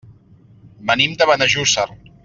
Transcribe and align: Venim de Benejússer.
Venim 0.91 1.15
de 1.21 1.29
Benejússer. 1.33 1.89